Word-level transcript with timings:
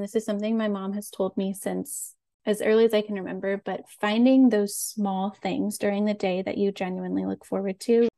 and 0.00 0.04
this 0.06 0.16
is 0.16 0.24
something 0.24 0.56
my 0.56 0.66
mom 0.66 0.94
has 0.94 1.10
told 1.10 1.36
me 1.36 1.52
since 1.52 2.14
as 2.46 2.62
early 2.62 2.86
as 2.86 2.94
I 2.94 3.02
can 3.02 3.16
remember, 3.16 3.60
but 3.62 3.82
finding 4.00 4.48
those 4.48 4.74
small 4.74 5.36
things 5.42 5.76
during 5.76 6.06
the 6.06 6.14
day 6.14 6.40
that 6.40 6.56
you 6.56 6.72
genuinely 6.72 7.26
look 7.26 7.44
forward 7.44 7.78
to. 7.80 8.08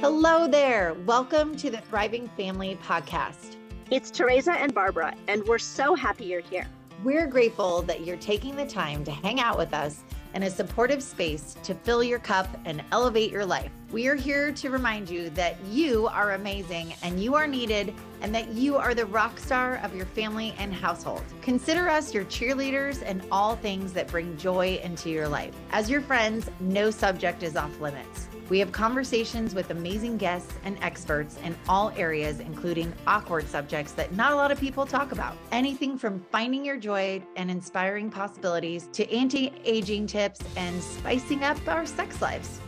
Hello 0.00 0.48
there. 0.48 0.94
Welcome 1.04 1.54
to 1.56 1.68
the 1.68 1.82
Thriving 1.82 2.28
Family 2.28 2.78
Podcast. 2.82 3.56
It's 3.90 4.10
Teresa 4.10 4.52
and 4.52 4.72
Barbara, 4.72 5.14
and 5.28 5.46
we're 5.46 5.58
so 5.58 5.94
happy 5.94 6.24
you're 6.24 6.40
here. 6.40 6.66
We're 7.04 7.26
grateful 7.26 7.82
that 7.82 8.06
you're 8.06 8.16
taking 8.16 8.56
the 8.56 8.66
time 8.66 9.04
to 9.04 9.10
hang 9.10 9.38
out 9.38 9.58
with 9.58 9.74
us 9.74 10.02
and 10.34 10.44
a 10.44 10.50
supportive 10.50 11.02
space 11.02 11.56
to 11.62 11.74
fill 11.74 12.02
your 12.02 12.18
cup 12.18 12.48
and 12.64 12.82
elevate 12.92 13.30
your 13.30 13.46
life. 13.46 13.70
We 13.90 14.08
are 14.08 14.14
here 14.14 14.52
to 14.52 14.70
remind 14.70 15.10
you 15.10 15.28
that 15.30 15.62
you 15.66 16.06
are 16.06 16.32
amazing 16.32 16.94
and 17.02 17.22
you 17.22 17.34
are 17.34 17.46
needed 17.46 17.92
and 18.22 18.34
that 18.34 18.48
you 18.48 18.76
are 18.76 18.94
the 18.94 19.06
rock 19.06 19.38
star 19.38 19.76
of 19.82 19.94
your 19.94 20.06
family 20.06 20.54
and 20.58 20.72
household. 20.72 21.22
Consider 21.42 21.88
us 21.88 22.14
your 22.14 22.24
cheerleaders 22.24 23.02
and 23.04 23.22
all 23.30 23.56
things 23.56 23.92
that 23.92 24.08
bring 24.08 24.36
joy 24.36 24.80
into 24.82 25.10
your 25.10 25.28
life. 25.28 25.54
As 25.72 25.90
your 25.90 26.00
friends, 26.00 26.48
no 26.60 26.90
subject 26.90 27.42
is 27.42 27.56
off 27.56 27.80
limits. 27.80 28.28
We 28.52 28.58
have 28.58 28.70
conversations 28.70 29.54
with 29.54 29.70
amazing 29.70 30.18
guests 30.18 30.52
and 30.64 30.76
experts 30.82 31.38
in 31.42 31.56
all 31.70 31.90
areas, 31.96 32.38
including 32.38 32.92
awkward 33.06 33.48
subjects 33.48 33.92
that 33.92 34.14
not 34.14 34.32
a 34.32 34.36
lot 34.36 34.50
of 34.50 34.60
people 34.60 34.84
talk 34.84 35.12
about. 35.12 35.38
Anything 35.52 35.96
from 35.96 36.22
finding 36.30 36.62
your 36.62 36.76
joy 36.76 37.22
and 37.36 37.50
inspiring 37.50 38.10
possibilities 38.10 38.90
to 38.92 39.10
anti 39.10 39.52
aging 39.64 40.06
tips 40.06 40.21
and 40.56 40.82
spicing 40.82 41.42
up 41.42 41.58
our 41.66 41.86
sex 41.86 42.20
lives. 42.20 42.60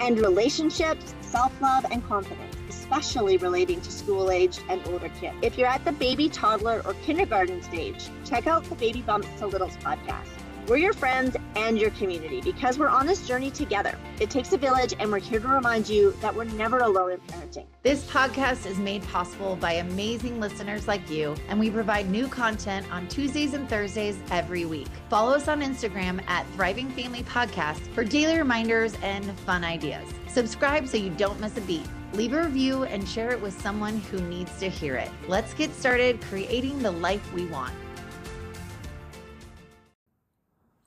And 0.00 0.18
relationships, 0.18 1.14
self 1.20 1.52
love, 1.60 1.84
and 1.90 2.06
confidence, 2.06 2.56
especially 2.68 3.36
relating 3.36 3.80
to 3.80 3.90
school 3.90 4.30
aged 4.30 4.62
and 4.68 4.80
older 4.86 5.10
kids. 5.20 5.36
If 5.42 5.58
you're 5.58 5.68
at 5.68 5.84
the 5.84 5.92
baby, 5.92 6.28
toddler, 6.28 6.82
or 6.86 6.94
kindergarten 7.04 7.62
stage, 7.62 8.08
check 8.24 8.46
out 8.46 8.64
the 8.64 8.76
Baby 8.76 9.02
Bumps 9.02 9.28
to 9.38 9.46
Littles 9.46 9.76
podcast. 9.78 10.28
We're 10.70 10.76
your 10.76 10.92
friends 10.92 11.36
and 11.56 11.76
your 11.76 11.90
community 11.90 12.40
because 12.40 12.78
we're 12.78 12.86
on 12.86 13.04
this 13.04 13.26
journey 13.26 13.50
together. 13.50 13.98
It 14.20 14.30
takes 14.30 14.52
a 14.52 14.56
village, 14.56 14.94
and 15.00 15.10
we're 15.10 15.18
here 15.18 15.40
to 15.40 15.48
remind 15.48 15.88
you 15.88 16.12
that 16.20 16.32
we're 16.32 16.44
never 16.44 16.78
alone 16.78 17.10
in 17.10 17.18
parenting. 17.22 17.66
This 17.82 18.04
podcast 18.04 18.66
is 18.66 18.78
made 18.78 19.02
possible 19.02 19.56
by 19.56 19.72
amazing 19.72 20.38
listeners 20.38 20.86
like 20.86 21.10
you, 21.10 21.34
and 21.48 21.58
we 21.58 21.70
provide 21.70 22.08
new 22.08 22.28
content 22.28 22.86
on 22.92 23.08
Tuesdays 23.08 23.52
and 23.52 23.68
Thursdays 23.68 24.20
every 24.30 24.64
week. 24.64 24.86
Follow 25.08 25.34
us 25.34 25.48
on 25.48 25.60
Instagram 25.60 26.22
at 26.28 26.46
Thriving 26.54 26.88
Family 26.90 27.24
Podcast 27.24 27.80
for 27.92 28.04
daily 28.04 28.38
reminders 28.38 28.94
and 29.02 29.36
fun 29.40 29.64
ideas. 29.64 30.06
Subscribe 30.28 30.86
so 30.86 30.96
you 30.96 31.10
don't 31.10 31.40
miss 31.40 31.56
a 31.56 31.62
beat. 31.62 31.88
Leave 32.12 32.32
a 32.32 32.44
review 32.44 32.84
and 32.84 33.08
share 33.08 33.32
it 33.32 33.42
with 33.42 33.60
someone 33.60 33.98
who 34.02 34.20
needs 34.20 34.56
to 34.60 34.70
hear 34.70 34.94
it. 34.94 35.10
Let's 35.26 35.52
get 35.52 35.74
started 35.74 36.20
creating 36.20 36.78
the 36.78 36.92
life 36.92 37.32
we 37.32 37.46
want. 37.46 37.74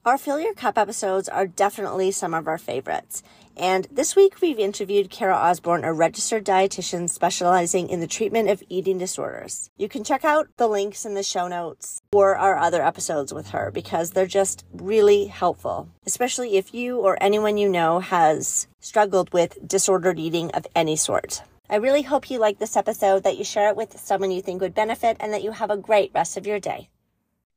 Our 0.06 0.18
Fill 0.18 0.42
Your 0.42 0.54
Cup 0.54 0.78
episodes 0.78 1.30
are 1.30 1.48
definitely 1.48 2.12
some 2.12 2.34
of 2.34 2.46
our 2.46 2.58
favorites. 2.58 3.24
And 3.56 3.88
this 3.90 4.18
week 4.18 4.42
we've 4.42 4.60
interviewed 4.60 5.10
Kara 5.10 5.36
Osburn, 5.36 5.86
a 5.86 5.94
registered 5.94 6.44
dietitian 6.44 7.10
specializing 7.10 7.88
in 7.88 8.02
the 8.02 8.08
treatment 8.08 8.50
of 8.50 8.62
eating 8.68 8.98
disorders. 8.98 9.70
You 9.78 9.88
can 9.88 10.04
check 10.04 10.26
out 10.26 10.50
the 10.58 10.68
links 10.68 11.06
in 11.06 11.14
the 11.14 11.24
show 11.24 11.48
notes 11.48 12.02
for 12.12 12.36
our 12.36 12.58
other 12.58 12.84
episodes 12.84 13.34
with 13.34 13.52
her 13.52 13.72
because 13.72 14.12
they're 14.12 14.26
just 14.26 14.66
really 14.74 15.28
helpful, 15.28 15.88
especially 16.06 16.58
if 16.58 16.74
you 16.74 16.98
or 16.98 17.18
anyone 17.22 17.56
you 17.56 17.70
know 17.70 18.02
has 18.02 18.68
struggled 18.82 19.32
with 19.32 19.66
disordered 19.66 20.20
eating 20.20 20.52
of 20.52 20.68
any 20.76 20.98
sort. 20.98 21.44
I 21.70 21.78
really 21.78 22.02
hope 22.02 22.30
you 22.30 22.40
like 22.40 22.60
this 22.60 22.76
episode, 22.76 23.24
that 23.24 23.38
you 23.38 23.46
share 23.46 23.70
it 23.70 23.78
with 23.78 23.98
someone 23.98 24.32
you 24.32 24.42
think 24.42 24.60
would 24.60 24.76
benefit, 24.76 25.16
and 25.22 25.32
that 25.32 25.44
you 25.44 25.52
have 25.52 25.72
a 25.72 25.78
great 25.78 26.12
rest 26.14 26.36
of 26.36 26.46
your 26.46 26.60
day. 26.60 26.90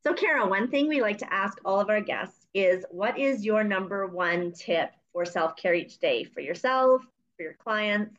So, 0.07 0.15
Kara, 0.15 0.47
one 0.47 0.69
thing 0.69 0.87
we 0.87 1.01
like 1.01 1.19
to 1.19 1.35
ask 1.35 1.59
all 1.65 1.81
of 1.81 1.91
our 1.91 2.01
guests 2.01 2.47
is 2.55 2.85
what 2.93 3.19
is 3.19 3.45
your 3.45 3.65
number 3.65 4.07
one 4.07 4.53
tip 4.53 4.93
for 5.13 5.25
self 5.25 5.57
care 5.57 5.75
each 5.75 5.99
day 5.99 6.23
for 6.23 6.39
yourself, 6.39 7.03
for 7.37 7.43
your 7.43 7.55
clients? 7.55 8.15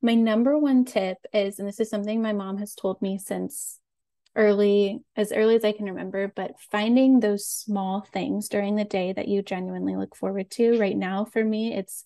My 0.00 0.14
number 0.14 0.56
one 0.56 0.86
tip 0.86 1.18
is, 1.34 1.58
and 1.58 1.68
this 1.68 1.78
is 1.78 1.90
something 1.90 2.22
my 2.22 2.32
mom 2.32 2.56
has 2.56 2.74
told 2.74 3.02
me 3.02 3.18
since 3.18 3.78
early, 4.34 5.00
as 5.14 5.30
early 5.30 5.56
as 5.56 5.62
I 5.62 5.72
can 5.72 5.84
remember, 5.84 6.32
but 6.34 6.58
finding 6.58 7.20
those 7.20 7.46
small 7.46 8.00
things 8.00 8.48
during 8.48 8.76
the 8.76 8.84
day 8.84 9.12
that 9.12 9.28
you 9.28 9.42
genuinely 9.42 9.96
look 9.96 10.16
forward 10.16 10.50
to. 10.52 10.78
Right 10.78 10.96
now, 10.96 11.26
for 11.26 11.44
me, 11.44 11.74
it's 11.74 12.02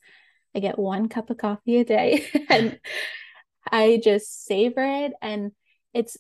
I 0.57 0.59
get 0.59 0.77
one 0.77 1.09
cup 1.09 1.31
of 1.31 1.37
coffee 1.37 1.77
a 1.77 1.85
day 1.85 2.27
and 2.51 2.81
I 3.71 4.01
just 4.03 4.45
savor 4.45 4.83
it. 4.83 5.13
And 5.23 5.53
it's 5.93 6.17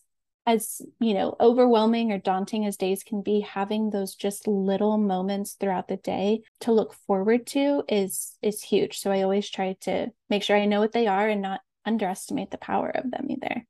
as 0.47 0.83
you 1.01 1.15
know 1.15 1.37
overwhelming 1.41 2.13
or 2.13 2.19
daunting 2.19 2.67
as 2.67 2.77
days 2.77 3.03
can 3.03 3.23
be 3.23 3.41
having 3.41 3.91
those 3.91 4.15
just 4.15 4.47
little 4.47 4.99
moments 4.99 5.57
throughout 5.59 5.89
the 5.89 5.97
day 5.97 6.43
to 6.61 6.73
look 6.73 6.95
forward 7.07 7.47
to 7.47 7.83
is 7.89 8.37
is 8.43 8.63
huge. 8.63 8.99
So 8.99 9.11
i 9.11 9.23
always 9.23 9.49
try 9.49 9.77
to 9.83 10.09
make 10.29 10.43
sure 10.43 10.57
i 10.57 10.67
know 10.67 10.81
what 10.81 10.93
they 10.93 11.07
are 11.07 11.29
and 11.29 11.43
not 11.43 11.61
underestimate 11.87 12.51
the 12.51 12.59
power 12.59 12.91
of 12.95 13.11
them 13.11 13.27
either. 13.31 13.67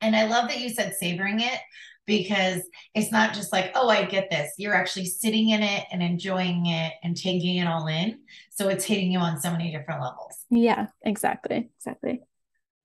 And 0.00 0.14
i 0.14 0.26
love 0.26 0.48
that 0.48 0.60
you 0.60 0.68
said 0.68 0.94
savoring 0.94 1.40
it 1.40 1.58
because 2.06 2.62
it's 2.94 3.10
not 3.10 3.34
just 3.34 3.52
like 3.52 3.72
oh 3.74 3.88
i 3.88 4.04
get 4.04 4.30
this. 4.30 4.52
You're 4.58 4.74
actually 4.74 5.06
sitting 5.06 5.50
in 5.50 5.62
it 5.62 5.84
and 5.90 6.02
enjoying 6.02 6.66
it 6.66 6.92
and 7.02 7.16
taking 7.16 7.56
it 7.56 7.66
all 7.66 7.86
in. 7.86 8.20
So 8.50 8.68
it's 8.68 8.84
hitting 8.84 9.10
you 9.10 9.18
on 9.18 9.40
so 9.40 9.50
many 9.50 9.72
different 9.72 10.02
levels. 10.02 10.44
Yeah 10.50 10.88
exactly 11.02 11.70
exactly. 11.78 12.20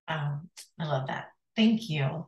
Um, 0.07 0.49
i 0.79 0.85
love 0.85 1.07
that. 1.07 1.27
Thank 1.57 1.89
you 1.89 2.27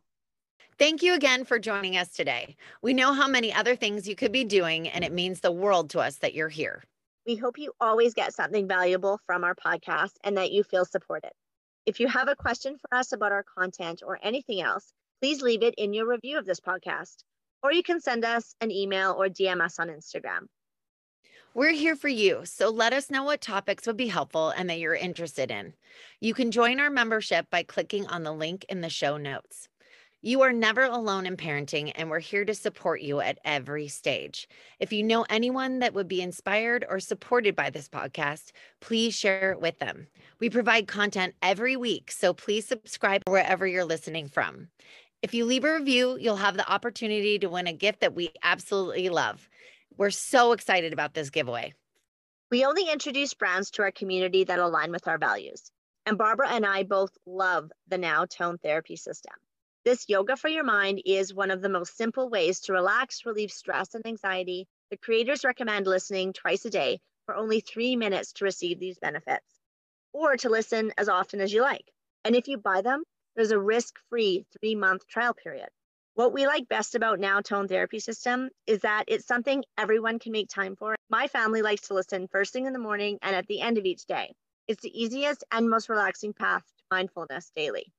Thank 0.79 1.03
you 1.03 1.13
again 1.13 1.45
for 1.45 1.59
joining 1.59 1.97
us 1.97 2.09
today. 2.09 2.55
We 2.81 2.95
know 2.95 3.13
how 3.13 3.27
many 3.27 3.53
other 3.53 3.75
things 3.75 4.07
you 4.07 4.15
could 4.15 4.31
be 4.31 4.43
doing, 4.43 4.87
and 4.87 5.03
it 5.03 5.13
means 5.13 5.39
the 5.39 5.51
world 5.51 5.91
to 5.91 5.99
us 5.99 6.15
that 6.17 6.33
you're 6.33 6.49
here. 6.49 6.83
We 7.27 7.35
hope 7.35 7.59
you 7.59 7.73
always 7.79 8.15
get 8.15 8.33
something 8.33 8.67
valuable 8.67 9.19
from 9.27 9.43
our 9.43 9.53
podcast 9.53 10.13
and 10.23 10.35
that 10.37 10.51
you 10.51 10.63
feel 10.63 10.83
supported. 10.83 11.31
If 11.85 11.99
you 11.99 12.07
have 12.07 12.27
a 12.27 12.35
question 12.35 12.77
for 12.77 12.97
us 12.97 13.11
about 13.11 13.31
our 13.31 13.43
content 13.43 14.01
or 14.05 14.19
anything 14.23 14.61
else, 14.61 14.91
please 15.21 15.41
leave 15.41 15.61
it 15.61 15.75
in 15.77 15.93
your 15.93 16.07
review 16.07 16.39
of 16.39 16.45
this 16.45 16.59
podcast, 16.59 17.17
or 17.61 17.71
you 17.71 17.83
can 17.83 18.01
send 18.01 18.25
us 18.25 18.55
an 18.59 18.71
email 18.71 19.11
or 19.11 19.27
DM 19.27 19.61
us 19.61 19.79
on 19.79 19.89
Instagram. 19.89 20.47
We're 21.53 21.73
here 21.73 21.95
for 21.95 22.07
you, 22.07 22.45
so 22.45 22.71
let 22.71 22.93
us 22.93 23.11
know 23.11 23.23
what 23.23 23.39
topics 23.39 23.85
would 23.85 23.95
be 23.95 24.07
helpful 24.07 24.49
and 24.49 24.67
that 24.71 24.79
you're 24.79 24.95
interested 24.95 25.51
in. 25.51 25.75
You 26.19 26.33
can 26.33 26.49
join 26.49 26.79
our 26.79 26.89
membership 26.89 27.47
by 27.51 27.61
clicking 27.61 28.07
on 28.07 28.23
the 28.23 28.33
link 28.33 28.65
in 28.69 28.81
the 28.81 28.89
show 28.89 29.17
notes. 29.17 29.69
You 30.25 30.43
are 30.43 30.53
never 30.53 30.83
alone 30.83 31.25
in 31.25 31.35
parenting, 31.35 31.91
and 31.95 32.09
we're 32.09 32.19
here 32.19 32.45
to 32.45 32.53
support 32.53 33.01
you 33.01 33.19
at 33.19 33.39
every 33.43 33.89
stage. 33.89 34.47
If 34.79 34.93
you 34.93 35.03
know 35.03 35.25
anyone 35.29 35.79
that 35.79 35.93
would 35.93 36.07
be 36.07 36.21
inspired 36.21 36.85
or 36.87 37.01
supported 37.01 37.57
by 37.57 37.69
this 37.69 37.89
podcast, 37.89 38.53
please 38.79 39.13
share 39.13 39.51
it 39.51 39.59
with 39.59 39.79
them. 39.79 40.07
We 40.39 40.49
provide 40.49 40.87
content 40.87 41.35
every 41.41 41.75
week, 41.75 42.09
so 42.09 42.33
please 42.33 42.65
subscribe 42.65 43.23
wherever 43.27 43.67
you're 43.67 43.83
listening 43.83 44.29
from. 44.29 44.69
If 45.21 45.33
you 45.33 45.43
leave 45.43 45.65
a 45.65 45.73
review, 45.73 46.17
you'll 46.17 46.37
have 46.37 46.55
the 46.55 46.71
opportunity 46.71 47.37
to 47.39 47.49
win 47.49 47.67
a 47.67 47.73
gift 47.73 47.99
that 47.99 48.15
we 48.15 48.31
absolutely 48.43 49.09
love. 49.09 49.49
We're 49.97 50.09
so 50.09 50.53
excited 50.53 50.93
about 50.93 51.13
this 51.13 51.31
giveaway. 51.31 51.73
We 52.49 52.63
only 52.63 52.89
introduce 52.89 53.33
brands 53.33 53.71
to 53.71 53.81
our 53.81 53.91
community 53.91 54.45
that 54.45 54.59
align 54.59 54.91
with 54.91 55.05
our 55.05 55.17
values. 55.17 55.69
And 56.05 56.17
Barbara 56.17 56.47
and 56.49 56.65
I 56.65 56.83
both 56.83 57.11
love 57.25 57.73
the 57.89 57.97
Now 57.97 58.23
Tone 58.23 58.57
Therapy 58.57 58.95
System. 58.95 59.33
This 59.85 60.07
yoga 60.07 60.37
for 60.37 60.47
your 60.47 60.63
mind 60.63 61.01
is 61.05 61.33
one 61.33 61.51
of 61.51 61.61
the 61.61 61.67
most 61.67 61.97
simple 61.97 62.29
ways 62.29 62.61
to 62.61 62.73
relax, 62.73 63.25
relieve 63.25 63.51
stress 63.51 63.95
and 63.95 64.07
anxiety. 64.07 64.65
The 64.89 64.95
creators 64.95 65.43
recommend 65.43 65.87
listening 65.87 66.31
twice 66.31 66.63
a 66.63 66.69
day 66.69 67.01
for 67.25 67.35
only 67.35 67.59
three 67.59 67.97
minutes 67.97 68.31
to 68.33 68.45
receive 68.45 68.79
these 68.79 68.97
benefits, 68.97 69.45
or 70.13 70.37
to 70.37 70.47
listen 70.47 70.93
as 70.97 71.09
often 71.09 71.41
as 71.41 71.51
you 71.51 71.61
like. 71.61 71.91
And 72.23 72.33
if 72.33 72.47
you 72.47 72.57
buy 72.57 72.81
them, 72.81 73.03
there's 73.35 73.51
a 73.51 73.59
risk 73.59 73.99
free 74.09 74.45
three 74.57 74.75
month 74.75 75.05
trial 75.05 75.33
period. 75.33 75.67
What 76.13 76.31
we 76.31 76.47
like 76.47 76.69
best 76.69 76.95
about 76.95 77.19
Now 77.19 77.41
Tone 77.41 77.67
Therapy 77.67 77.99
System 77.99 78.51
is 78.65 78.81
that 78.81 79.03
it's 79.09 79.27
something 79.27 79.65
everyone 79.77 80.17
can 80.17 80.31
make 80.31 80.47
time 80.47 80.77
for. 80.77 80.95
My 81.09 81.27
family 81.27 81.61
likes 81.61 81.89
to 81.89 81.93
listen 81.93 82.29
first 82.29 82.53
thing 82.53 82.67
in 82.67 82.73
the 82.73 82.79
morning 82.79 83.19
and 83.21 83.35
at 83.35 83.47
the 83.47 83.59
end 83.59 83.77
of 83.77 83.83
each 83.83 84.05
day. 84.05 84.33
It's 84.69 84.81
the 84.81 84.97
easiest 84.97 85.43
and 85.51 85.69
most 85.69 85.89
relaxing 85.89 86.31
path 86.31 86.63
to 86.77 86.83
mindfulness 86.89 87.51
daily. 87.53 87.91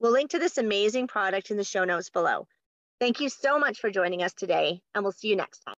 We'll 0.00 0.12
link 0.12 0.30
to 0.30 0.38
this 0.38 0.56
amazing 0.56 1.08
product 1.08 1.50
in 1.50 1.58
the 1.58 1.64
show 1.64 1.84
notes 1.84 2.08
below. 2.08 2.46
Thank 3.00 3.20
you 3.20 3.28
so 3.28 3.58
much 3.58 3.80
for 3.80 3.90
joining 3.90 4.22
us 4.22 4.32
today, 4.32 4.80
and 4.94 5.04
we'll 5.04 5.12
see 5.12 5.28
you 5.28 5.36
next 5.36 5.60
time. 5.60 5.74